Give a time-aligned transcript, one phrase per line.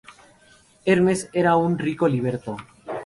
[0.83, 2.57] Hermes era un rico liberto.